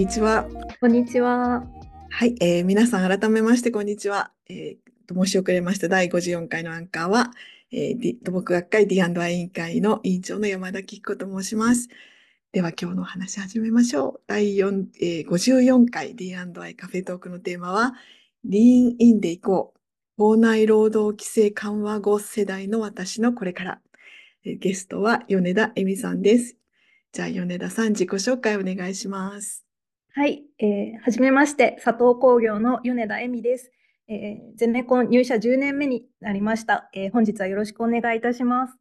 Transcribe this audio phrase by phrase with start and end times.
[0.00, 0.46] にちは。
[0.80, 1.62] こんにちは。
[2.08, 4.32] はい、えー皆さん改めましてこんにちは。
[4.48, 7.32] えーと申し遅れました第54回のアンカーは、
[7.70, 11.88] えー、土木学会 D&I 委員会の委員長の山田紀子と申します。
[12.50, 14.20] では今日のお話始めましょう。
[14.26, 17.92] 第4、えー54回 D&I カフェトークのテーマは、
[18.46, 19.80] リーンインでいこう。
[20.16, 23.80] 校内労働規制緩和後世代の私のこれから。
[24.46, 26.56] えーゲストは米田恵美さんです。
[27.12, 29.69] じゃあ米田さん自己紹介お願いします。
[30.12, 33.70] はい、えーはじめまして、佐藤工業の米田恵美です。
[34.08, 36.90] えーゼネコン入社10年目になりました。
[36.92, 38.74] えー本日はよろしくお願いいたします。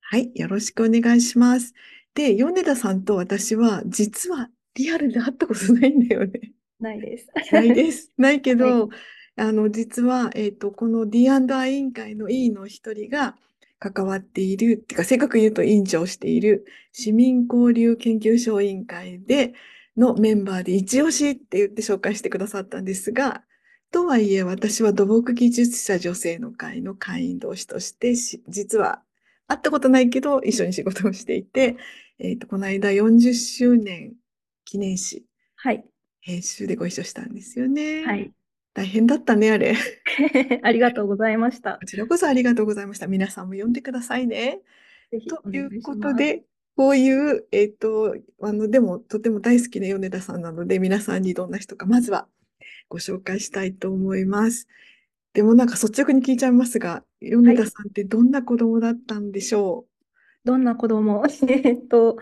[0.00, 1.74] はい、よろしくお願いします。
[2.14, 6.52] で、米田さんと私は、実はリアルで会ったことないんだよね。
[6.78, 7.26] ないです。
[7.50, 8.12] ないです。
[8.16, 8.88] ないけど、は
[9.34, 13.36] あの、実は、えっと、この D&I 委員会の委員の一人が
[13.80, 19.52] 関わっている、っていうか、正確に言うと委員長をしている市民交流研究所委員会で
[19.96, 23.42] のメンバーで一押しって言って紹介してくださったんですが、
[23.90, 29.02] とはいえ私は土木技術者女性の会の会員同士としてし、実は
[29.48, 31.76] 会ったことないけど一緒に仕事をしていて、
[32.18, 34.14] えっと、この間40周年
[34.64, 35.24] 記念誌
[35.56, 35.84] はい。
[36.20, 38.04] 編集でご一緒したんですよね。
[38.04, 38.32] はい。
[38.74, 39.74] 大変だったね、あれ。
[40.62, 41.86] ありがとうございましたこ。
[41.86, 43.06] ちらこそありがとうございました。
[43.06, 44.60] 皆さんも読んでくださいね。
[45.28, 45.96] というこ。
[45.96, 46.44] とで、
[46.76, 52.28] こういう、えっと、あの、でも、とても大好きな米田さんなので、皆さんにどんな人か、まずは
[52.88, 54.68] ご紹介したいと思います。
[55.32, 59.86] でもなんか率直に聞いちゃいますが、米田さんってどんな子供だったんでしょ
[60.44, 61.24] どんな子供？
[61.48, 62.18] えっと、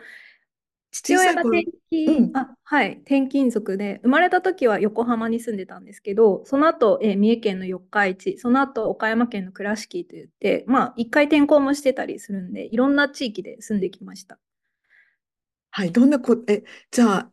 [0.91, 14.39] 父親が転勤、うんあ、はい、転勤族で、生まれた時は横浜に住んでたんですけど、その後、えー三重県の四日市、その後岡山県の倉敷といって、まあ、一回転校もしてたりするんで、いろんな地域で住んできました。
[15.77, 17.33] うはい、どんな子、え、じゃあ、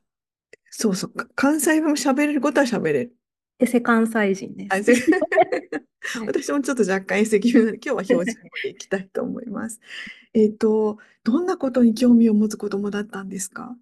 [0.70, 3.16] そうそう、か関西弁も喋れることは喋れる。
[3.60, 5.12] エセ関西人です。
[6.26, 9.80] 私もちょっと若干遠赤気味なので、今日は標準語でいきたいと思います。
[10.34, 13.78] えっと、どんなことに興味を持つ子供だったんですか？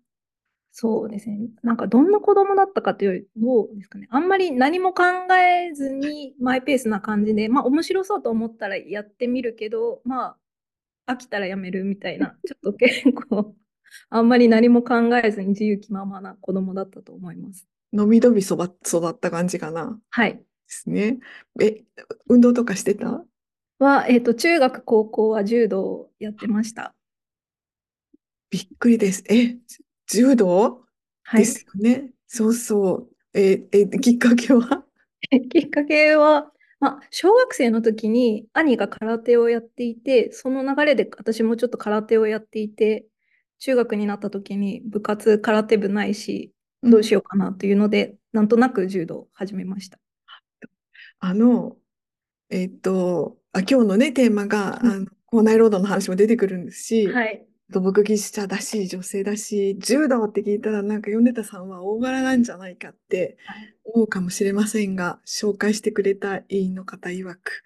[0.72, 1.50] そうですね。
[1.64, 4.08] なんかどんな子供だったかというより、どうですかね。
[4.12, 5.04] あんまり何も考
[5.34, 10.38] えずにマイペースな感じで、まあ面白そうと思ったらやってみるけど、ま
[11.06, 13.56] あ飽きたらやめるみたいな、ちょっと結構
[14.10, 17.68] あんまり何も考えずに自由気ままな子供だったと思います。
[17.94, 20.42] のびのび育った感じかなではい。
[20.68, 21.20] すね。
[21.60, 21.84] え、
[22.28, 23.24] 運動とかしてた？
[23.80, 26.94] は、えっと、中学、高校は柔道をやってました。
[28.52, 29.24] びっくりです。
[29.30, 29.58] え、
[30.08, 30.84] 柔道？
[31.24, 31.42] はい。
[31.42, 32.12] ですよね。
[32.28, 33.10] そうそう。
[33.34, 34.84] え、え、きっかけは？
[35.52, 43.06] きっかけは、まあ、小学生の時に兄が空手をやっていて、その流れで私もちょっと空手をやっていて、
[43.60, 46.54] 中学になった時に部活空手部ないし、
[46.84, 50.00] どうしようかなというので、なんとなく柔道を始めました。
[51.20, 51.78] あの、
[52.50, 57.46] えっと、あ、今日のね、テーマが、うんあの、校内労働の話も出てくるんですし、はい。
[57.70, 67.64] 土木技術者だし、女性だし、柔道って聞いたらなんか米田さんは大柄なんじゃないかってはい思うかもしれませんが、紹介してくれた委員の方曰く、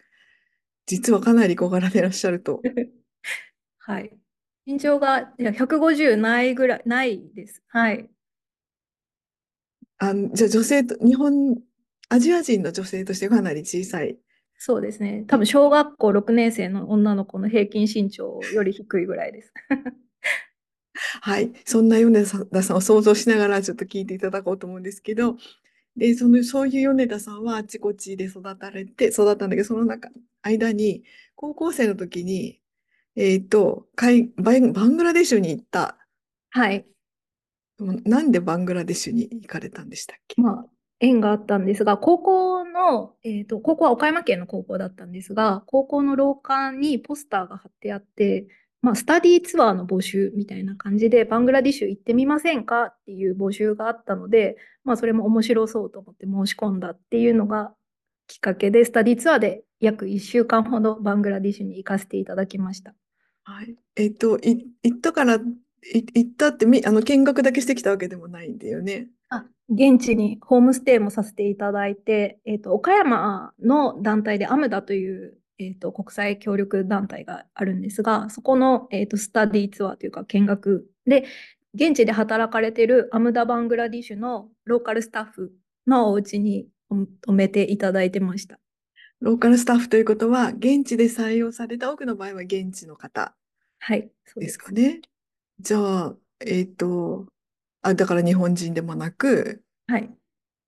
[0.85, 2.61] 実はかなり小柄でいらっしゃると。
[3.79, 4.17] はい。
[4.65, 7.61] 身長がいや150ないぐらい、ないです。
[7.67, 8.09] はい。
[9.97, 11.57] あの、じゃあ女性と、日本、
[12.09, 14.17] アジア人の女性としてかなり小さい。
[14.57, 15.25] そうですね。
[15.27, 19.53] 多分小学校6年生の女の子の平均身長より低いぐらいです。
[21.21, 21.51] はい。
[21.65, 22.25] そんな米田
[22.63, 25.37] さんを想像しながらちょっと聞いていただこうと思うんですけど、
[25.97, 30.09] で、その、そういう米田さんはあちこちで育たれて、育ったんだけど、その中、
[30.41, 31.03] 間に、
[31.35, 32.59] 高校生の時に、
[33.15, 35.97] えっと、海バンバングラデシュに行った。
[36.49, 36.85] はい。
[37.79, 40.41] なんでバングラデシュに行かれたんでしたっけ？
[40.41, 40.65] まあ、
[40.99, 48.47] 縁があったんですが、高校の、えーと、高校は岡山県の高校だったんですが、高校の廊下にポスターが貼ってあって、
[48.81, 52.83] まあ、スタディツアーの募集みたいな感じで、バングラディッシュ行ってみませんか？
[52.83, 57.73] っていう募集があったので、まあ、それも面白そうと思って申し込んだっていうのが
[58.27, 62.93] きっかけで、スタディツアーで約1週間ほどバングラディッシュに行かせていただきました。
[63.43, 63.75] はい。
[63.95, 65.41] えっと、い行ったから、い
[66.13, 69.09] 行ったってみ、あの、見学だけしてきたわけでもないんだよね。
[69.29, 81.25] あ現地にホームステイもさせていただいて、えーと、岡山の団体でアムダという、えーと、国際協力団体があるんですが、そこの、えーと、スタディツアーというか見学で、
[81.75, 85.51] 現地で働かれているアムダ・バングラディッシュのローカルスタッフ
[85.87, 86.67] のお家に
[87.21, 88.59] 泊めていただいてました。
[89.19, 93.35] ローカルスタッフということは、現地で採用された多くの場合は現地の方
[93.79, 94.57] はい、そうでですす。
[94.59, 95.01] かね。
[95.59, 97.27] じゃあ、えっと、
[97.81, 100.09] あ、だから日本人でもなく、はい。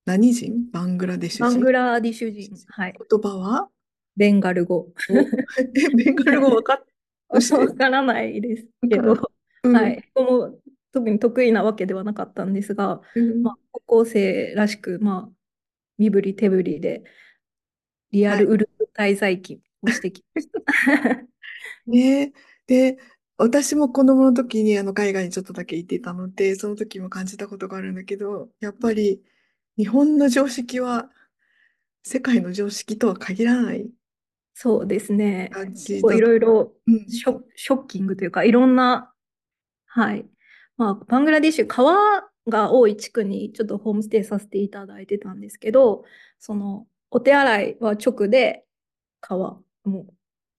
[0.05, 0.69] 何人？
[0.71, 2.51] バングラデシュバン人グラデシュ人。
[2.67, 2.93] はい。
[3.09, 3.69] 言葉は？
[4.15, 4.75] ベンガル語。
[4.77, 4.93] お、
[5.59, 6.85] え、ベンガル語分かっ、
[7.27, 9.17] わからないですけど。
[9.63, 10.03] うん、はい。
[10.15, 10.61] もう
[10.91, 13.41] 特に得意なわけではなかったんですが、うん。
[13.43, 15.34] まあ、高校生らしく、まあ、
[15.97, 17.03] 身振り手振りで、
[18.11, 18.45] リアはい。
[18.45, 20.59] ルウルフ滞在期をしてきました。
[21.87, 22.33] ね。
[22.67, 22.97] で、
[23.37, 29.21] 私も子供の時にあの海外にちょっとだけ行っていたので、その時も感じたことがあるんだけど、やっぱり
[29.77, 31.11] 日本の常識は
[32.03, 33.89] 世界の常識とは限らない
[34.53, 35.49] そうですね。
[35.51, 36.19] 感じだと。
[36.19, 37.09] ろいろうん。
[37.09, 39.13] ショ、ショッキングというか、いろんな、
[39.87, 40.25] はい。
[40.77, 46.03] まあ、バングラディッシュ、川が多い地区にちょっとホームステイさせていただいてたんですけど、
[46.39, 48.65] その、お手洗いは直で
[49.21, 50.13] 川、もう、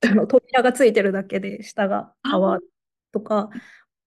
[0.08, 2.60] あの、扉がついてるだけで、下が川あ
[3.12, 3.50] とか、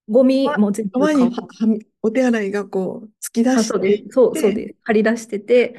[0.10, 1.30] ゴミ川も全部川。
[1.48, 4.32] 川にお手洗いがこう突き出あ、していそう。
[4.32, 4.80] そう、そうて、です。
[4.84, 5.76] 張り出してて、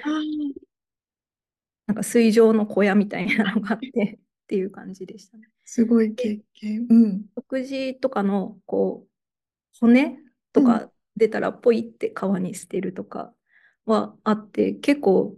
[1.87, 3.87] なんか水上の小屋みたいなのがあって
[4.44, 5.49] っていう感じでしたね。
[5.64, 6.87] すごいで、経験。
[6.88, 7.25] うん。
[7.37, 9.11] 食事とかの、こう、
[9.81, 10.19] 骨
[10.55, 10.91] うん。
[11.20, 13.34] 出たらポイって川に捨てるとか
[13.87, 15.37] はあって、結構、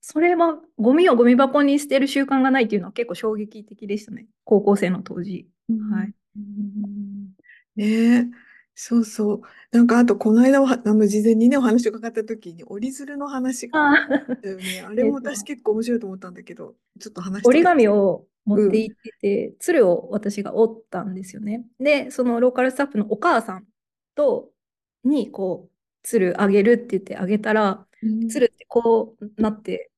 [0.00, 4.28] それはゴミをゴミ箱に捨てる習慣がないっていうのは結構衝撃的でしたね。
[4.44, 5.48] 高校生の当時。
[5.68, 6.14] うんはい。
[6.36, 7.34] うん
[7.76, 8.24] ねえ、
[8.74, 9.40] そうそう。
[9.70, 14.80] なんか、あと、この間は、あの、事前にね、お話を伺った時に、折り鶴の話があっあーたよね。
[14.82, 17.70] あれも私えっと、結構面白いと思ったんだけど、ちょっと話して折り。
[17.70, 18.70] 紙を持っうん。
[18.70, 21.64] て行ってて、鶴を私が折ったんですよね。
[21.78, 23.66] で、そのローカルスタッフのお母さん
[24.14, 24.50] と、
[25.04, 25.70] に、こう、
[26.02, 28.28] 鶴あげるって言ってあげたら、うん。
[28.28, 29.90] 鶴ってこうなって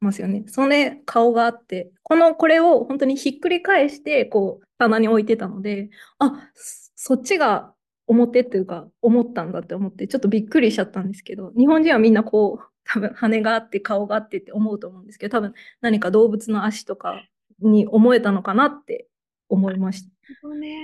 [0.00, 0.44] ますよね。
[0.48, 7.74] そのね、顔があって、この、これを本当にひっくり返して、こう、棚に置いてたので、あ、そそっちが
[8.06, 17.24] 表っていうか、思ったんだって思って、ちょっとびっくりしちゃったんですけど、日本人はみんなこう、多分羽があって顔があってって思うと思うんですけど、多分何か動物の足とか
[17.60, 19.08] に思えたのかなって
[19.48, 20.10] 思いました。
[20.40, 20.76] そうね。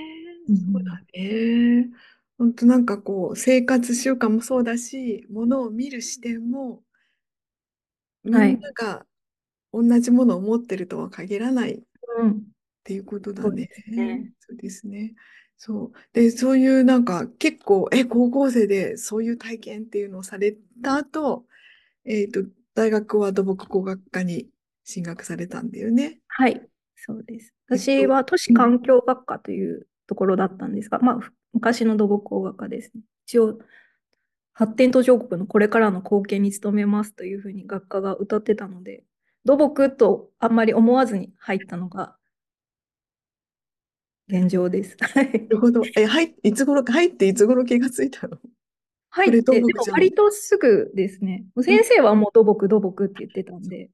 [0.47, 1.89] そうだんね。
[2.39, 6.83] 本当なんかこう、生活習慣もそうだし、ものを見る視点も、
[8.23, 8.61] みんはい。
[8.61, 9.05] なが
[9.73, 11.83] 同じものを持ってるとは限らないっ
[12.17, 12.51] うん。
[12.83, 13.49] ていうことだね。
[13.49, 14.33] そうですね。
[14.39, 15.13] そうですね。
[15.57, 15.91] そう。
[16.13, 21.45] で、そういうなんか結構、え、高校生でそういう体験っていうのをされた後、
[22.05, 22.41] えっと、
[22.75, 24.49] 大学は土木工学科に
[24.85, 26.21] 進学されたんだよね。
[26.27, 26.69] はい。
[26.95, 27.53] そうです。
[27.71, 28.69] えっと、私は都市うん。
[28.69, 33.01] 環境学科というところだったんですが、まあ、ふ昔の土木工学科ですね。
[33.25, 33.59] 一応、
[34.53, 39.03] 発展途上国のこれからの貢献に努めますというふうに学科が歌ってたので、
[39.45, 42.17] 土木とあんまり思わずに入ったのが
[44.27, 44.97] 現状です。
[44.99, 45.81] は いなるほど。
[45.95, 48.37] え、はい、いつ頃、入っていつ頃気がついたの？
[49.11, 49.67] 入って、でも。
[49.91, 51.45] 割とすぐですね。
[51.61, 53.89] 先生はもう土木、土木って言ってたんで、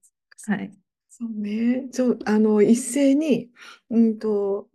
[0.47, 0.71] はい。
[1.09, 1.87] そうね。
[1.91, 3.49] そう、あの、一斉に、
[3.89, 4.67] うんと、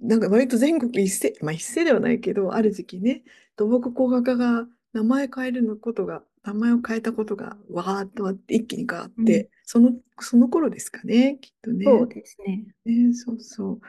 [0.00, 3.22] なんか割と全国一斉、まあ一斉ではないけど、ある時期ね、
[3.56, 11.86] 土木工学科が名前変えるのことが、名前を変えたことがわーっとあって一気に変わっうん、て、その、その頃ですかね、きっとね。
[11.86, 12.66] そうですね。
[12.84, 13.80] ね、そうそう。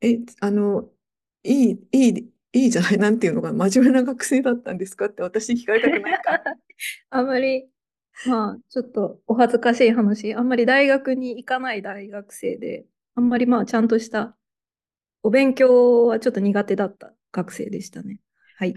[0.00, 0.90] え、あの、
[1.44, 6.42] いい、いい、いいじゃない、なんていうのか、真面目な学生だったんですかって私に聞かれたくないか。
[7.10, 7.68] あまり、
[8.24, 14.36] まあ、ちょっとお恥ずかしい話、あんまり大学に行かない大学生で、あんまりまあ、ちゃんとした
[15.22, 18.18] お勉強はちょっと苦手だった学生でしたね。
[18.56, 18.74] はい。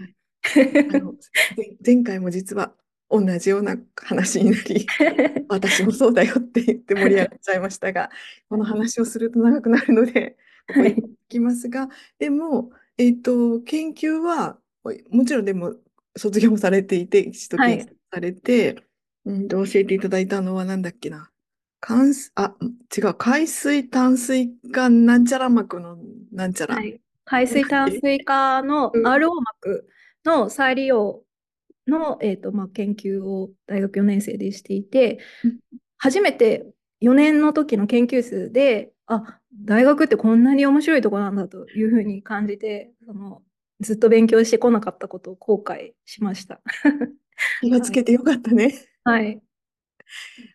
[0.88, 1.14] あの、
[1.56, 2.74] で前回も実は
[3.10, 4.86] 同じような話になり、
[5.48, 8.10] 私もそうだよって言って盛り上がっちゃいましたが、
[8.48, 10.36] この話をすると長くなるので、
[10.66, 11.88] ここに行きますが、
[12.18, 14.60] でも、えっと、研究は、
[15.10, 15.74] もちろんでも
[16.16, 17.96] 卒業もされていて、一度研究はい。
[18.12, 18.84] されて、
[19.24, 21.30] うんと、教えていただいたのは何だっけな。
[21.86, 22.54] 関す、あ、
[22.96, 25.96] 違う、海水淡水管なんちゃら膜の
[26.32, 26.76] なんちゃら？
[26.76, 27.00] はい。
[27.24, 29.88] 海水淡水化のうん RO 膜
[30.24, 31.24] の再利用
[31.86, 35.20] の、えーとまあ、研究を大学4年生でしていて、
[35.98, 36.66] 初めて
[37.00, 43.42] 4年の時の研究室で、あ、大学ってこんなに面白いとこなんだというふうに感じて、その
[43.80, 46.60] ずっと勉強してこなかったことを後悔しました。
[47.60, 47.86] 気がはい。
[47.86, 48.72] つけてよかったね。
[49.04, 49.42] はい。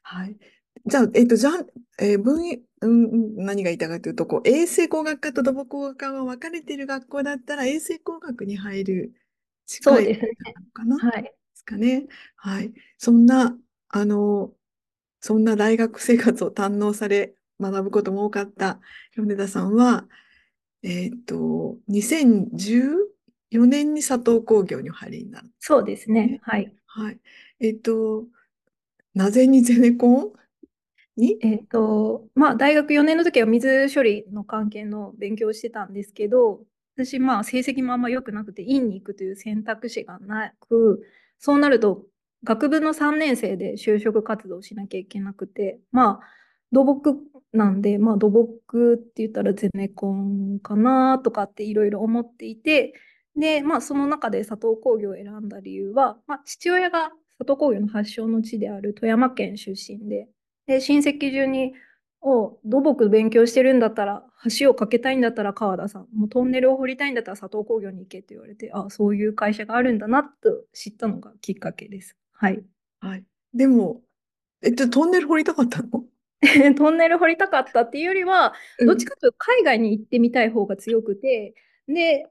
[0.03, 0.37] はい。
[0.85, 1.53] じゃあ、えっと、じゃあ、
[1.99, 9.13] えー分野、うん、何が言いたいかというと、こう、衛生工学科と土木工学科が分かれている学校だったら、衛生工学に入る
[9.67, 10.11] 近い
[10.73, 10.97] かな？
[10.97, 11.33] ではい。
[11.55, 12.07] すかね。
[12.37, 12.73] はい。
[12.97, 13.57] そんな、
[13.89, 14.53] あの、
[15.21, 18.81] そんな大学生活を堪能され、学ぶことも多かった
[19.15, 20.07] 米田さんは、
[20.83, 23.15] えっと、2010
[23.51, 25.51] 4年に佐藤工業にお入りになる。
[25.59, 26.35] そうですね。
[26.35, 26.39] ね。
[26.41, 26.75] はい。
[26.87, 27.19] はい。
[27.59, 28.27] えっと、
[29.13, 30.33] なぜにゼネコン？
[31.17, 31.37] に？
[31.41, 36.61] えっと、まあ、大学4年の時は水処理の関係の勉強をしてたんですけど、
[36.95, 41.03] 私、まあ、成績もあんま良くなくて、院に行くという選択肢がなく、
[41.39, 42.05] そうなると、
[42.43, 46.27] 学部の3年生で就職活動しなきゃいけなくて、まあ、
[46.71, 47.17] 土木
[47.53, 52.93] なんで、まあ、土木って言ったらゼネコンかなとかっていろいろ思っていて、
[53.35, 60.27] で、まあ、その中で佐藤工業を選んだ理由は、まあ、父親が佐藤工業の発祥の地である富山県出身で、
[60.67, 61.73] で、親戚中に、
[62.23, 64.23] お土木勉強してるんだったら、
[64.59, 72.15] 橋を架けたいんだったら川田さん、もうトンネルを掘りたいんだったら佐藤工業に行けって言われて、あ、そういう会社があるんだなと知ったのがきっかけです。
[72.33, 72.63] はい。
[72.99, 73.23] はい。
[73.55, 74.01] でも、
[74.61, 76.05] えっと、トンネル掘りたかったの？
[76.77, 78.53] トンネル掘りたかったっていうよりは、
[78.85, 81.55] どっちかというと海外に行ってみたい方が強くて、
[81.87, 82.27] で、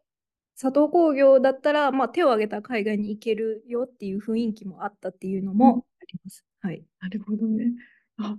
[0.61, 6.45] 佐藤工業だったら、まあ、手を挙げたら海外に行けるよっていう雰囲気もあったっていうのもあります。
[6.61, 6.85] はい。
[7.01, 7.73] なるほどね。
[8.23, 8.39] あ、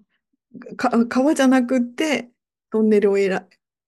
[0.77, 2.29] か川じゃなくて、
[2.71, 3.47] トンネルを選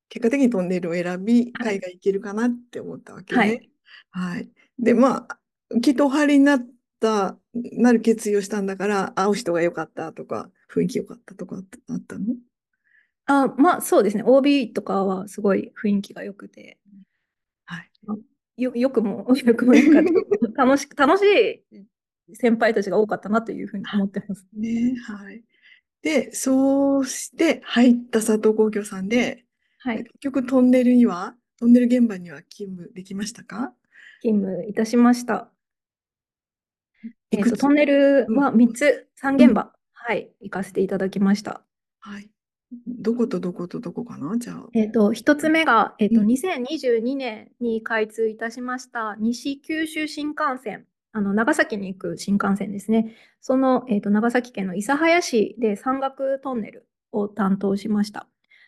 [0.09, 3.41] 結果的にトンネルを選び、海外行けるかなって思ったわけね。
[4.11, 4.35] はい。
[4.35, 6.67] はい、で、まあ、きっとお入りになっ
[6.99, 11.57] た、なる決意をしたんだから、会う人が良かったとか、雰囲気良かったとか
[11.89, 12.35] あったの？
[13.25, 14.23] あ、まあそうですね。
[14.23, 16.77] OB とかはすごい雰囲気が良くて。
[17.65, 17.91] はい。
[18.61, 19.73] よ、よくも、 よくも
[20.55, 21.23] 楽しく、楽し
[21.71, 24.45] い先輩たちが多かったなというふうに思ってます。
[24.53, 25.43] ね、はい。
[26.03, 29.45] で、そうして入った佐藤工業さんで、
[29.79, 30.03] はい。
[30.03, 33.73] 結局トンネルには、トンネル現場には勤務できましたか？
[34.21, 35.49] 勤務いたしました。
[37.31, 41.63] えっと、トンネルは3つ、3現場、うん、はい、行かせていただきました。
[41.99, 42.29] はい。
[42.87, 44.37] どことどことどこかな？
[44.37, 44.67] じゃあ。
[44.73, 53.15] えっ、と、一つ目が、えっ、と、うん、2022年に開通いたしました西九州新幹線あの長崎に行く新幹線ですね。
[53.39, 58.27] その、えーと、長崎県の諫早市で山岳トンネルを担当しました。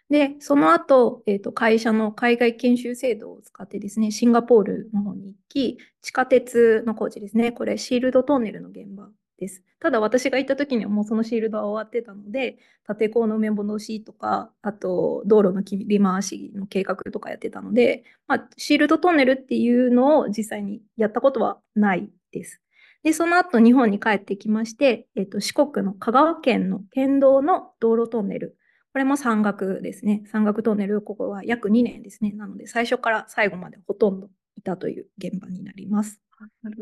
[0.09, 9.63] で、その後、えーと、会社の海外研修制度を使ってですね、シンガポールの方に行き、地下鉄の工事ですね、これシールドトンネルの現場です。
[9.79, 22.61] ただ私が行った時にはもうそのシールドは終わってたので、縦鋼の埋め戻しとか、あと道路の切り回しの計画とかやってたので、まあ、シールドトンネルっていうのを実際にやったことはないです。
[23.03, 28.57] で、その後日本に帰ってきまして、えっと、四国の香川県の県道の道路トンネル、
[28.95, 30.23] これも山岳ですね。
[30.31, 32.31] 山岳トンネル、ここは約2年ですね。
[32.31, 36.21] なので、最初から最後までほとんどいたという現場になります。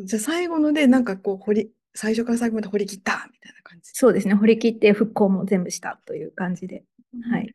[0.05, 4.33] じゃあ最後ので、なんかこう、掘り、最初から最後まで掘り切ったみたいな感じそうですね。
[4.33, 6.83] 掘り切って復興も全部したという感じで。
[7.29, 7.53] はい。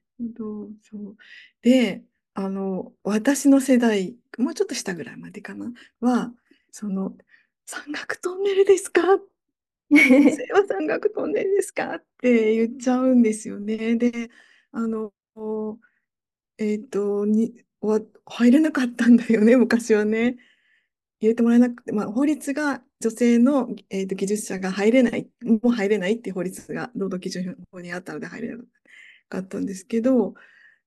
[0.83, 1.16] そう
[1.62, 2.02] で、
[2.35, 6.33] あの、私の世代、もうちょっと下ぐらいまでかな、は、
[6.71, 7.16] その、
[7.66, 9.02] 山岳トンネルですか？
[9.90, 11.97] 女性は山岳トンネルですか？
[11.97, 13.97] って言っちゃうんですよね。
[13.97, 14.30] で、
[14.73, 15.12] あの、
[16.59, 17.54] えっ、ー、と、に、
[18.26, 20.37] 入れなかったんだよね、昔はね。
[21.20, 28.62] 入れてもらえなくて、まあ、法律が女性の、えーと、技術者が入れない、もう入れないっていう法律が労働基準法にあったので入れな
[29.28, 30.34] かったんですけど、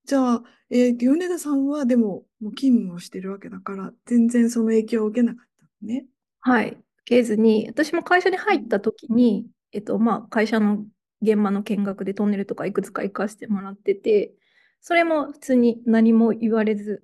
[0.06, 6.06] じゃあ、えー、米田さんはでも、もう勤務をしてるわけだから、全然その影響を受けなかったのね。
[6.40, 10.86] はい、受けずに、私も会社に入った時に、えっと、まあ、会社の
[11.22, 14.34] 現場の見学でトンネルとかいくつか行かせてもらってて、
[14.82, 17.04] それも普通に何も言われず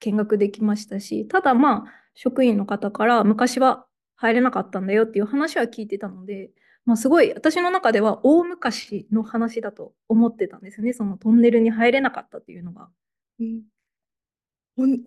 [0.00, 6.50] 見学できましたし、ただまあ、職員の方から昔は入れなかったんだよっていう話は聞いてたので、
[6.84, 12.88] まあ、すごい私の中では大昔の話だと思ってたんですよね、そのトンネルに入れなかったっていうのが。
[13.38, 13.62] うん。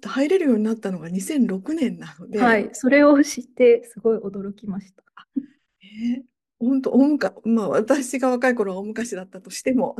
[0.05, 5.03] 入れるようになったのが2006年なので、はい、それを知ってすごい驚きました。
[5.81, 6.23] えー、
[6.59, 9.95] 本当大昔、まあ、私が若い頃は大昔だったとしても、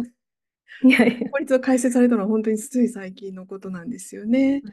[0.82, 4.63] いやいや法律が改正されたのは本当につい最近のことなんですよね。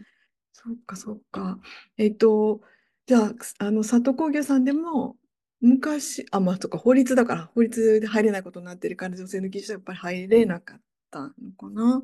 [0.52, 1.61] そっかそっか。
[1.99, 2.62] えっと、
[3.07, 5.16] じゃあ、あの、里工業さんでも、
[5.61, 10.80] 昔、あ、まあ、そっか、法律だから、法律で入れないことになってるから、女性の技術はやっぱり入れなかっ
[11.11, 12.02] たのかな。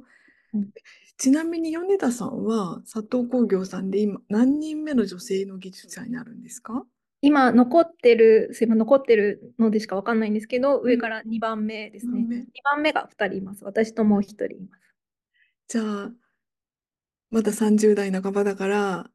[0.54, 0.70] うん、
[1.18, 6.86] ちなみに米田さんは佐藤工業さんで今何人目の女性の技術者になるんですか？
[7.22, 12.12] 今残ってる、すいません、残ってるのでしかわかんないんですけど、うん、上から2番目ですね。
[12.12, 13.64] 2番目 ,2 番目が2人います。
[13.64, 14.82] 私ともう1人います。
[15.68, 16.12] じゃあ、
[17.30, 19.10] まだ30代半ばだから、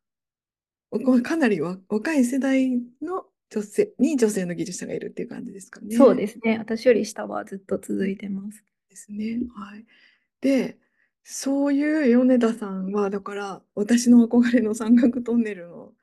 [1.23, 5.95] かなり若い世代の女性に女性の技術者がいるっていう感じですかね。
[5.95, 6.57] そうですね。
[6.57, 8.63] 私より下はずっと続いてます。
[8.89, 9.39] ですね。
[9.55, 9.85] はい。
[10.41, 10.77] で、
[11.23, 15.93] そういう米田さんは、だから私の憧れの山岳トンネルの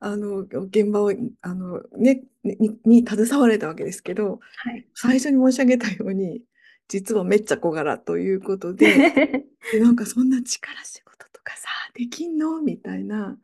[0.00, 4.86] あの、現場を、あの、ね、に、に携われたわけですけど、はい。
[4.94, 6.42] 最初に申し上げたように、
[6.88, 8.86] 実はめっちゃ小柄ということで、
[9.72, 12.62] で、なんかそんな力仕事とかさ、できんの？
[12.62, 13.38] みたいな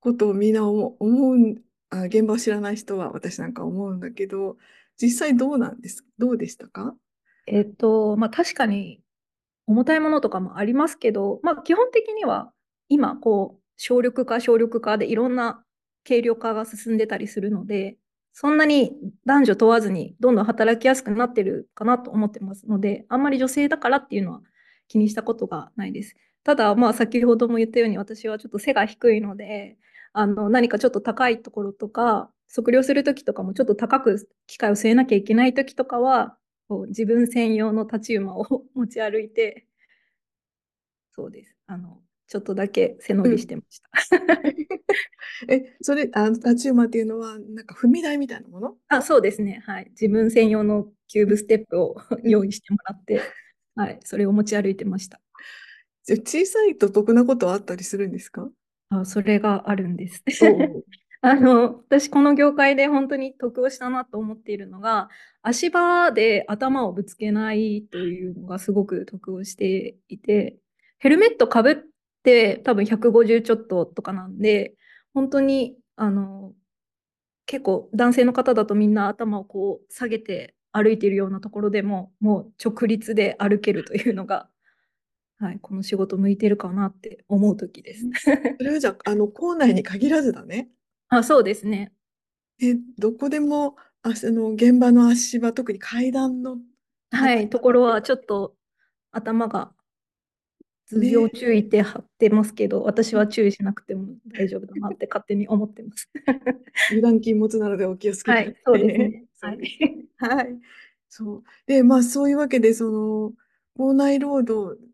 [0.00, 4.56] ことをみんな思う、思うあ、現場を知らない人は私なんか思うんだけど、
[4.96, 6.94] 実際どうなんです、どうでしたか？
[7.46, 9.02] えっと、まあ確かに
[9.66, 12.52] 重たいものとかもありますけど、まあ基本的には
[12.88, 15.64] 今こう省力化省力化でいろんな
[16.06, 17.96] 軽量化が進んでたりするので、
[18.32, 18.92] そんなに
[19.26, 24.40] 男女問わずにどんどん働きやすくなってるかなと思ってますので、あんまり女性だからっていうのは
[24.86, 26.14] 気にしたことがないです。
[26.44, 29.76] ただ、まあ先ほども言ったように私はちょっと背が低いので、
[30.12, 36.36] あの何かちょっと高いところとか、測量するときとかもちょっと高く機械を据えなきゃいけないときとかは、
[36.68, 39.66] こう自分専用の立ち馬を 持ち歩いて、
[41.10, 41.56] そうです。
[41.66, 42.00] あの、
[42.32, 43.90] ちょっとだけ背伸びしてました。
[45.52, 48.76] え、それ、あの、立ち馬っていうのは、なんか踏み台みたいなもの？
[48.88, 49.62] あ、そうですね。
[49.66, 49.88] はい。
[49.90, 53.20] 自分専用のキューブステップを用意してもらって、
[53.76, 54.00] はい。
[54.02, 55.20] それを持ち歩いてました。
[56.08, 58.48] 小さいと得なことはあったりするんですか？
[58.88, 60.22] あ、それがあるんです。
[61.20, 65.10] あの、私この業界で本当に得をしたなと思っているのが、
[65.42, 70.56] 足場で頭をぶつけないというのがすごく得をしていて、
[70.98, 71.76] ヘルメットかぶっ
[72.22, 74.74] て多分150ちょっととかなんで、
[75.14, 76.52] 本当に、あの、
[77.46, 84.48] 結構男性の方だとみんな頭をこう下げて歩いているようなところでも、もう直立で歩けるというのが、
[85.38, 88.06] はい、この仕事向いてるかなって思う時です。
[88.58, 90.70] それはじゃあ、あの、校内に限らずだね。
[91.08, 91.92] あ、そうですね。
[92.60, 96.58] え、どこでも、あその現場の足場、特に階段の、
[97.10, 98.56] はい、ところはちょっと
[99.10, 99.72] 頭が
[101.00, 106.10] 頭上注意って貼ってますけど、私は注意しなくても大丈夫だなって勝手に思ってます。
[106.90, 108.46] 油断禁物なのでお気をつけください。
[108.46, 109.24] はい、そうですね。
[109.38, 110.36] はい。
[110.36, 110.58] はい。
[111.08, 111.42] そう。
[111.66, 113.32] で、まあそういうわけで、その、
[113.76, 114.84] 校内労働っ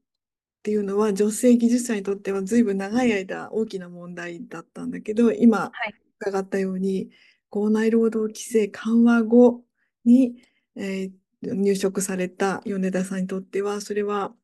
[0.63, 5.73] ていうのは女性技術者にとっては随分長い間大きな問題だったんだけど、今
[6.21, 7.11] 伺ったように、
[7.51, 9.65] 校内労働規制緩和後
[10.05, 10.43] に、
[10.77, 14.35] えー、入職された米田さんにとっては、それは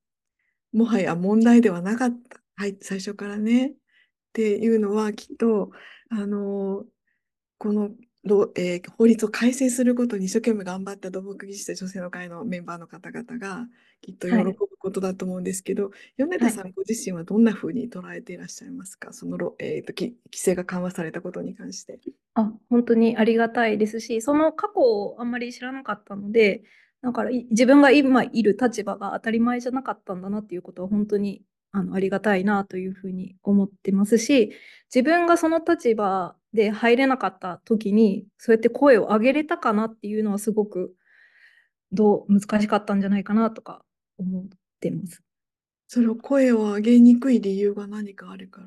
[0.74, 2.40] もはや問題ではなかった。
[2.56, 3.68] はい、最初からね。
[3.68, 3.72] っ
[4.32, 5.70] ていうのはきっと、
[6.10, 6.84] あの、
[7.58, 7.90] この、
[8.56, 13.66] えー、法律を改正することに一生懸命頑張った土木技術者女性の会のメンバーの方々が
[14.00, 22.00] きっと喜ぶことだと思うんですけど、はい、米田さんご自身はどんなふうに捉えていらっしゃいますか、その、えーと、規制が緩和されたことに関して。
[22.34, 26.64] あ本当にありがたいですし、その過去をあんまり知らなかったので、
[27.04, 34.52] だから自分が今いる立場が当たり前じゃなかったんだなっていうことは本当にあのありがたいなというふうに思ってますし
[34.94, 40.94] 自分がその立場で入れなかった時にそうやって声を上げれたかなっていうのはすごく
[41.92, 43.84] どう難しかったんじゃないかなとか
[44.18, 44.44] 思っ
[44.80, 45.22] てます。
[45.88, 48.66] それを声を上げにくい理由が何かあるから？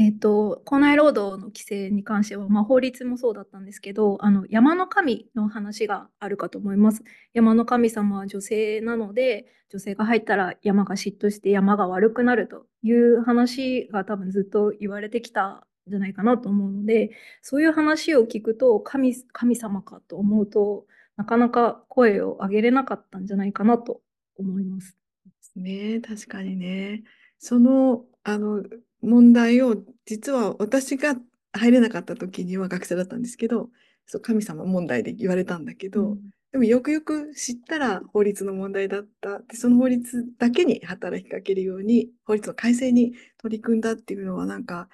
[0.00, 7.04] えっと、校内労働の規制に関しては、まあ、法律もそうだったんですけど、あの山の神の話があるかと思います。
[7.34, 17.10] 山の神様は女性なので、女性が入ったら山が嫉妬して山が悪くなるという話が多分ずっと言われてきたんじゃないかなと思うので、
[17.42, 20.86] そういう話を聞くと神、神様かと思うと
[21.18, 24.00] なかなか声を上げれなかったんじゃないかなと
[24.38, 24.96] 思います。
[25.26, 27.02] ですね、確かにね。
[27.38, 28.64] その、あの、
[29.02, 31.16] 問題を、実は私が
[31.52, 33.70] 入れなかった時には学生だったんですけど、
[34.06, 39.38] そう神様問題で言われたんだけど、うん、でもよくよく知ったら法律の問題だった。
[39.40, 44.88] で、その法律だけに働きかけるように、法律の改正に取り組んだっていうのは、なんか、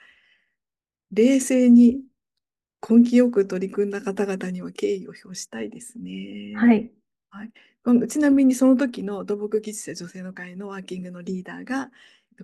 [1.12, 2.02] 冷静に
[2.88, 6.52] 根気よく取り組んだ方々には敬意を表したいですね。
[6.56, 6.92] はい。
[7.30, 11.90] はい、ちなみにその時の土木技術者女性の会のワーキングのリーダーが、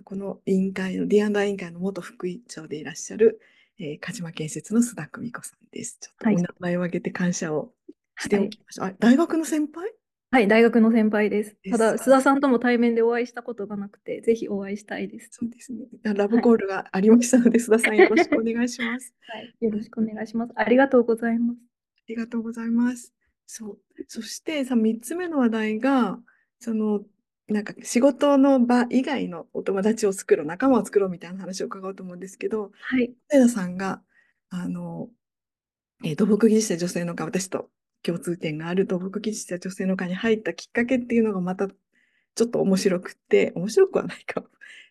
[0.01, 3.39] この委員会の D&I 委員会の元副委員長でいらっしゃる、
[3.79, 5.99] えー、鹿島建設の須田久美子さんです。
[5.99, 7.71] ちょっとお名前を挙げて感謝を
[8.17, 8.85] しておきましょう。
[8.85, 9.91] はい、大学の先輩？
[10.33, 11.57] はい、大学の先輩です。
[11.69, 15.29] ただ、須田さんとも対面でお会いしたことがなくて、ぜひお会いしたいです。
[15.31, 15.85] そうですね。
[16.01, 19.13] ラブコールがありましたので、はい、須田さんよろしくお願いします。
[19.29, 20.53] はい、よろしくお願いします。
[20.55, 21.57] ありがとうございます。
[21.59, 23.13] ありがとうございます。
[23.45, 23.79] そう。
[24.07, 26.19] そしてさ、3つ目の話題が、
[26.57, 27.05] その、
[27.53, 33.13] なんか仕事の場以外のお友達を作ろう、仲間を作ろうみたいな話を伺おうと思うんですけど、はい。
[33.29, 34.01] 田さんが、
[34.49, 35.09] あの、
[36.03, 37.69] えー、土木技術者女性の会、私と
[38.01, 44.43] 共通点がある土木技術者女性の会に入ったきっかけっていうのがまたちょっと面白くて、面白くはないか。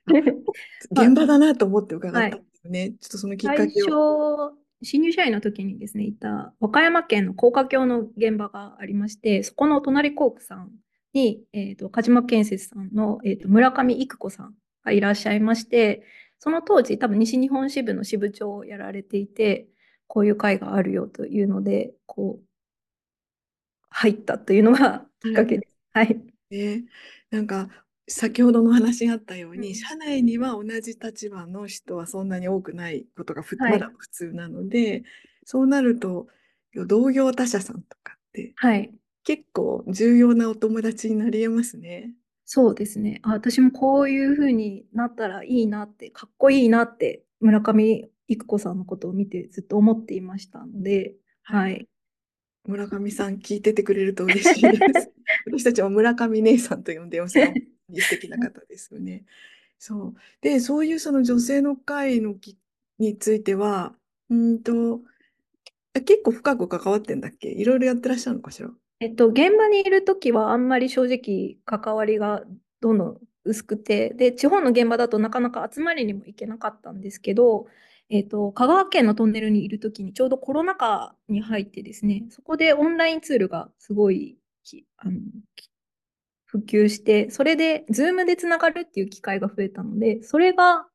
[0.91, 2.95] 現場だなと思って伺ったんですよね。
[3.01, 4.53] ちょっとそのきっか最初けを。、
[4.85, 10.73] 新入社員の時にですね、いた和歌山県の高架橋の現場がありまして、そこの隣工区さん
[11.13, 16.03] に、えっと、鹿島建設さんの、えっと、村上育子さんがいらっしゃいまして、
[16.39, 19.69] その当時、多分西日本支部の支部長をやられていて、
[20.09, 22.45] こういう会があるよというので、こう、
[23.91, 25.73] 入ったというのがきっかけです。
[25.93, 26.21] はい。
[26.51, 26.85] ね、
[27.31, 27.69] なんか
[28.09, 35.05] 先ほどの話があったように、うん社内には同じ立場の人はそんなに多くないことがふはいまだ普通なので、
[35.45, 36.27] そうなると
[36.75, 38.93] 同業他社さんとかってはい。
[39.25, 42.13] 結構重要なお友達になりえますね。
[42.45, 43.21] そうですね。
[43.23, 51.89] あ、私もこういう風になったらいいなって、かっこいいなって、村上育子さんのことを見てずっと思っていましたので、はい。
[52.67, 55.11] 村上さん聞いててくれると嬉しいです。
[55.47, 59.25] 私たちは村上姉さんと呼んでますが、素敵な方ですよね。
[59.79, 60.15] そう。
[60.41, 62.57] で、そういうその女性の会のき
[62.99, 63.97] については、
[64.31, 65.03] うーんと、
[65.95, 67.49] え結構深く関わってんだっけ？
[67.51, 68.71] いろいろやってらっしゃるのかしら？
[69.03, 72.45] えっと、現場にいるときはあんまり正直関わりが
[72.81, 77.67] どんどん薄くて、で、地方の現場だとなかなか集まりにも行けなかったんですけど、
[78.11, 84.39] えっと、香川県のトンネルにいるときにちょうどコロナ禍に入ってですね、そこでオンラインツールがすごい
[84.99, 85.19] あの
[86.45, 90.87] 普及して、それで、ズームでつながるっていう機会が増えたので、それが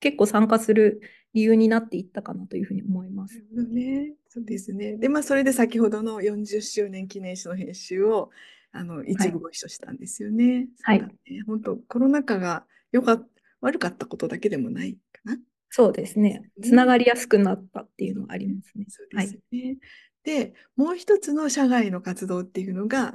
[0.00, 1.02] 結構参加する
[1.34, 3.42] 理由になっていったかなというふうに思います。
[3.52, 4.14] ね。
[4.34, 4.96] そうですね。
[4.96, 8.30] で、まあ、それで先ほどの40周年記念誌の編集を、
[8.72, 10.68] あの、一部ご一緒したんですよね。
[10.82, 11.42] はいそうだね。
[11.46, 13.28] 本当、コロナ禍が良かっ
[13.60, 15.38] 悪かったことだけでもないかな。
[15.70, 16.50] そうですね。
[16.62, 18.86] つながりやすくなったっていうのはありますね。
[18.88, 19.38] そうはいです。
[19.52, 19.76] ね。
[20.24, 23.12] で、もう一つの社外の活動っていうのが、や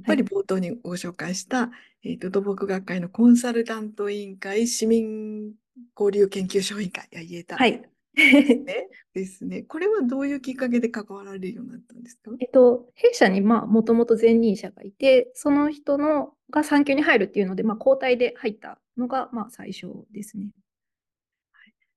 [0.00, 1.70] っぱり冒頭にご紹介した、
[2.04, 5.52] えっと、土木学会のコンサルタント委員会、市民
[5.98, 7.56] 交流研究所委員会、あ、言えた。
[7.56, 7.82] はい。
[8.14, 8.88] ね。
[9.14, 9.62] ですね。
[9.62, 12.30] これはどういうきっかけで関わられるようになったんですか？
[12.40, 20.50] えっと、弊社にまあもともと前任者がいて、その人のが産休に入るっていうので、まあ、交代で入ったのがまあ最初ですね。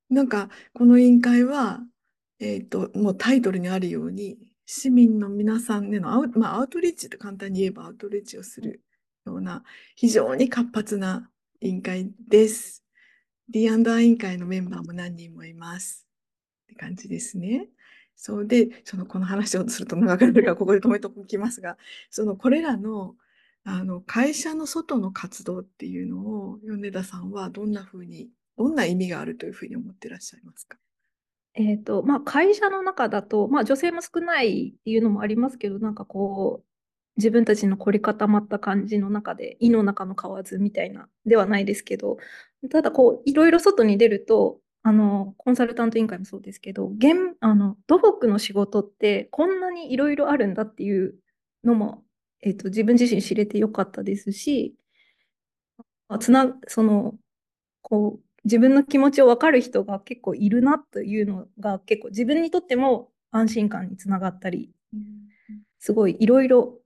[0.10, 1.82] なんか、この委員会は、
[2.40, 8.82] えっと、もうタイトルにあるように、市民の皆さんへのアウ,、まあ、アウトリーチって簡単に言えばアウトリーチをする
[9.26, 9.64] ような、
[9.96, 12.83] 非常に活発な委員会です。
[13.50, 16.08] D&I 委員会のメンバーも何人もいます。
[16.66, 17.68] って感じですね。
[18.16, 21.78] そうで、その、この話をすると長くなるから、ここで止めておきますが、
[22.10, 23.16] その、これらの、
[23.66, 30.78] あの、会社の外の活動っていうのを、米田さんはどんなふうに、どんな意味があるというふうに思ってらっしゃいますか？
[31.56, 36.66] えっと、まあ、会社の中だと、まあ、女性も少ないっていうのもありますけど、なんかこう、
[37.18, 42.18] 自分たちの凝り固まった感じの中で、胃の中の蛙みたいな、ではないですけど、
[42.72, 51.16] ただこう、いろいろ外に出ると、あの、コンサルタント委員会もそうですけど、現、あの、土木の仕事ってこんなにいろいろあるんだっていう
[51.64, 52.04] のも、
[52.42, 54.76] えっと、自分自身知れてよかったですし、
[56.10, 57.16] まあつな、その、
[57.82, 64.72] こう、自分の気持ちを分かる人が結構いるなというのが結構自分にとっても安心感につながったり、
[65.80, 66.80] すごいいろいろ、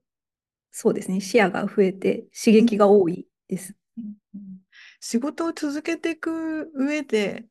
[0.70, 3.74] そうですね、視野が増えて刺激が多いです。
[5.00, 7.46] 仕事を続けていく上で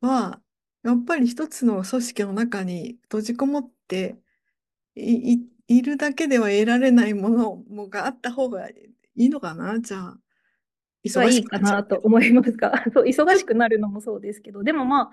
[0.00, 0.40] は、
[0.82, 4.16] やっぱり一つの組織の中に閉じこもって
[4.96, 8.74] い、い、いるだけでは得られないものもがあった方がい
[9.16, 10.18] いのかなじゃあ、
[11.04, 11.84] 忙はいしくいかな。
[11.84, 15.10] と思いますが、 そう、忙しくなるのもそうですけど、でもまあ、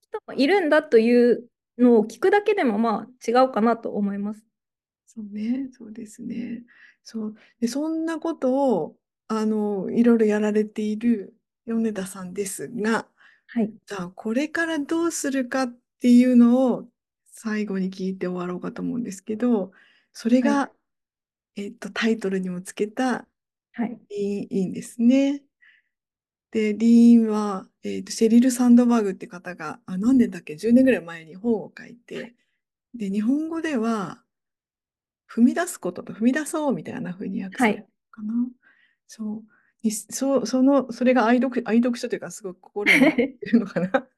[0.00, 4.44] 人もいるんだというのを聞くだけでもまあ違うかなと思います。
[5.16, 6.64] そうね、そうですね。
[7.02, 7.34] そう。
[7.60, 8.98] で、そんなことを、
[9.28, 11.34] あの、いろいろやられている
[11.66, 13.08] 米田さんですが、
[13.48, 13.76] はい。
[13.86, 15.68] じゃあ、これからどうするかっ
[16.00, 16.90] ていうのを
[17.26, 19.72] 最後に聞いて終わろうかと思うんですけど、
[20.12, 20.72] それはが、
[21.56, 23.28] えっと、タイトルにもつけた
[23.72, 24.00] はい。
[24.10, 25.44] リーンですね。
[26.50, 32.34] で、リーンは、えっと、シェリル・サンドバーグって方が、あ、何年だっけ ?10 年ぐらい前に本を書いて、
[32.94, 34.24] で、日本語では、
[35.32, 38.32] 踏み出すことと踏み出そうみたいな風に訳されるのかな？
[39.06, 39.42] そう。
[39.82, 44.08] にそう、その、それが愛読、愛読書というか、すごく心に残ってるのかな？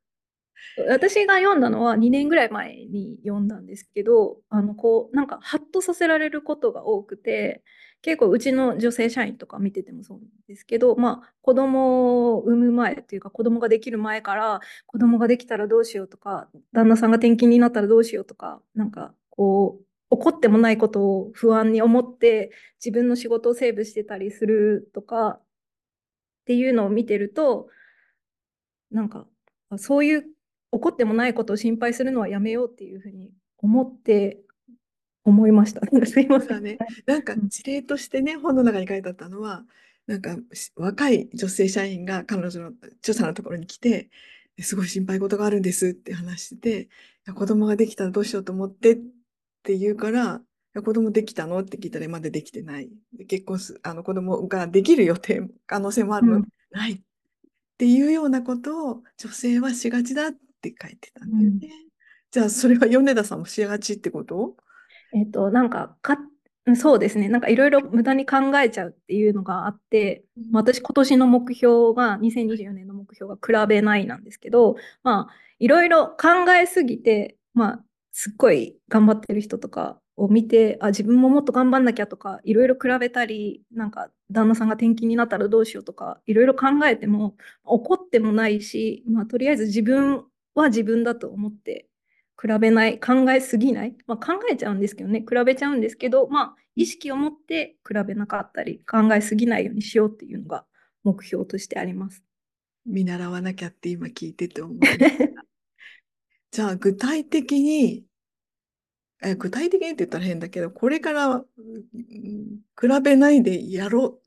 [0.89, 7.63] 私が読んだのは2年ぐらい前に読んだんですけど、あの、こう、なんか、ハッとさせられることが多くて、
[8.03, 22.51] 結構うちの女性社員とか見ててもそうなんですけど、まあ、子供を産む前っていうか、子供ができる前から、子供ができたらどうしようとか、旦那さんが転勤になったらどうしようとか、なんか、こう、起こってもないことを不安に思って、
[22.85, 25.43] 自分の仕事をセーブしてたりするとか、っ
[26.47, 27.69] ていうのを見てると、
[28.91, 29.27] なんか
[29.77, 30.29] そういう起
[30.81, 34.39] こってもないことを心配するのはやめようっていうふうに思って
[35.25, 35.83] 思いました。
[36.07, 36.63] すいません。
[36.63, 39.65] ね、なんか事例としてね、本の中に書いてあったのは、
[40.07, 40.39] なんか
[40.77, 42.69] 若い女性社員が彼女の
[43.03, 44.09] 著者のところに来て、
[44.61, 46.89] すごい心配事があるんですって話して
[47.27, 48.99] て、子供ができたらどうしようと思って
[49.69, 50.41] って言うから、
[50.83, 51.59] 子供できたの？
[51.61, 52.89] って聞いたらまだできてない。
[53.29, 57.01] 結婚す、あの子供ができる予定、可能性もあるの、うん、ないっ
[57.77, 61.51] ていうようなことを女性はしがちだって書いてたんだよね。
[61.53, 61.61] うん、
[62.31, 64.57] じゃあそれは米田さんもしがちってこと？
[65.15, 66.17] えっと、なんかか
[66.75, 67.29] そうですね。
[67.29, 91.87] なんかいろいろ無駄に考えちゃうっていうのがあって、私今年の目標が、2024年の目標が比べないなんですけど、まあ、いろいろ考えすぎて、まあ、すっごい頑張ってる人とかを見て、あ、自分ももっと頑張んなきゃとか、いろいろ比べたり、なんか旦那さんが転勤になったらどうしようとか、いろいろ考えても、怒ってもないし、まあ、とりあえず自分は自分だと思って
[92.41, 100.65] 比べない、考えすぎない、まあ、考えちゃうんですけどね、比べちゃうんですけど、まあ、意識を持って比べなかったり、考えすぎないようにしようっていうのが
[101.05, 102.23] 目標としてあります。
[102.87, 104.79] 見習わなきゃって今聞いてて思う。
[106.51, 108.05] じゃあ、具体的に、
[109.23, 111.45] え具体的にって言ったら変だけど、これから、
[112.81, 114.21] 比べないでやろ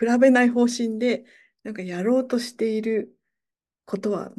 [0.00, 1.24] う、比べない方針で、
[1.62, 3.16] なんかやろうとしている
[3.84, 4.32] ことは、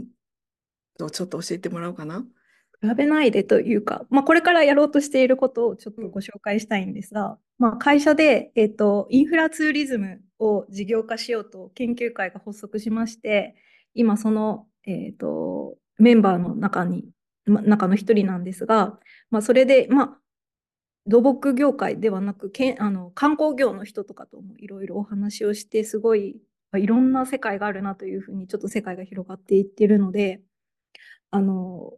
[0.97, 2.25] ちょっと教えてもらおうかな？
[2.81, 13.55] 比べないでというか、まあ、これからやろうとしていることをちょっとご紹介したいんですが、まあ、会社で、えーと、インフラツーリズムを事業化しようと研究会が発足しまして、
[13.95, 17.05] 今その、えーと、メンバーの中に、
[17.45, 20.17] ま、中の一人なんですが、まあ、それで、まあ、
[21.07, 26.41] 土木業界ではなくけんあの観光業の人とかともいろいろお話をしてすごい
[26.75, 30.41] いろんな世界があるなというふうにちょっと世界が広がっていってるので
[31.31, 31.93] あの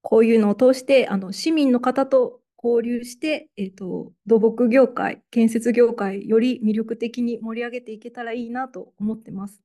[0.00, 9.60] こういうのを通してあの市民の方と交流して、えーと、土木業界、建設業界より魅力的に盛り上げていけたらいいなと思ってます。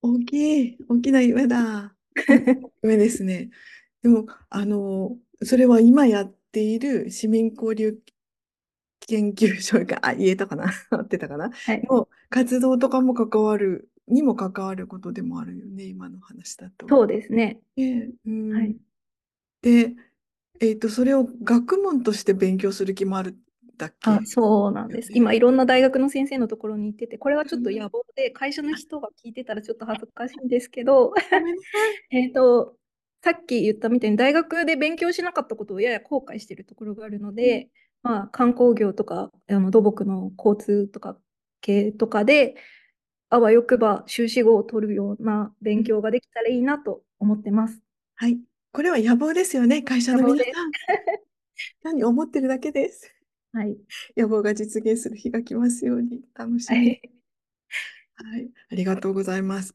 [0.00, 1.97] 大きい、大きな夢だ。
[2.82, 3.50] 夢ですね。
[4.02, 7.98] でも、あの、それは今やっている市民交流
[9.00, 10.70] 研究所が、あ、言えたかな？
[10.90, 16.88] 合ってたかな、はい、の活動とかも関わる、にも関わることでもあるよね、今の話だと。
[16.88, 17.60] そうですね。
[17.76, 18.76] えー、うん、はい
[19.62, 19.94] で、
[20.60, 23.36] えっと、それを学問として勉強する気もあるん
[23.78, 24.10] だっけ？
[24.10, 25.10] あ、そうなんです。
[25.14, 31.14] 今、いろんな大学の先生のところに行ってて、これはちょっと野望で、会社の人が聞いてたらちょっと恥ずかしいんですけど、
[32.10, 32.76] えっと、
[33.22, 37.68] さっき言ったみたいに大学で勉強しなかったことをやや後悔しているところがあるので、
[38.04, 41.18] うん、まあ、観光業とかあの土木の交通とか
[41.60, 42.54] 系とかで
[43.28, 47.80] あわよくば修士号を取るような勉強ができたらいいなと思ってます。
[48.14, 48.38] はい。
[48.72, 50.70] これは野望ですよね、会社の皆さん。
[51.82, 53.12] 何思ってるだけです。
[53.52, 53.76] はい。
[54.16, 56.76] 野望が実現する日が来ますように、楽しみ。
[56.76, 57.00] はい、
[58.16, 58.50] はい。
[58.70, 59.74] ありがとうございます。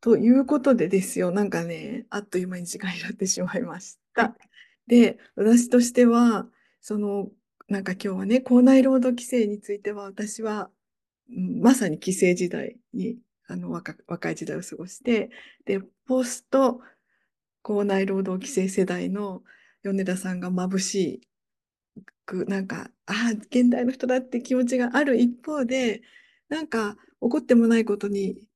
[0.00, 4.36] ということでですよ、なんかね、あっという間に時間になってしまいました。
[4.86, 6.48] で、私としては、
[6.80, 7.30] その、
[7.68, 10.70] なんか今日はね、校内労働規制については、私は、
[11.28, 15.30] まさに規制時代に、あの若若い時代を過ごして、
[15.66, 16.80] で、ポスト
[17.62, 19.42] 校内労働規制世代の
[19.84, 21.22] 米田さんが眩し
[22.26, 26.02] く、なんか、ああ、現代の人だって気持ちがある一方で、
[26.48, 28.46] なんか、起こってもないことに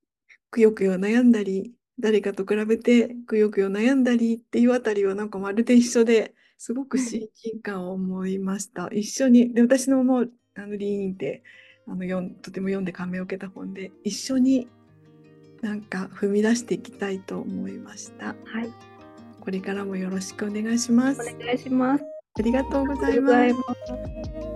[0.50, 8.88] くよくよ悩んだり、誰かと比べてくよくよ悩んだりっていうあたりはなんかまるで一緒ですごく親近感を思いました。
[8.92, 11.42] 一緒に、で私のもう、あの、リーンって
[11.86, 14.68] あのとても読んで感銘を受けた本で、一緒に
[15.62, 18.26] なんか踏み出していきたいと思いました。
[18.26, 18.70] はい。
[19.40, 21.20] これからもよろしくお願いします。
[21.20, 22.11] お願いします。
[22.38, 24.51] ありがとうございます。